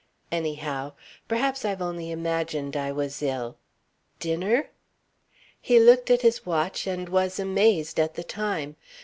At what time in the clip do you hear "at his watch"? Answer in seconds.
6.09-6.87